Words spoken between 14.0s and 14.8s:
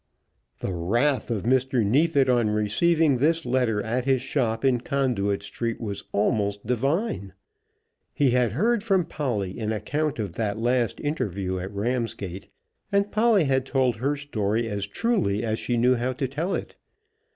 story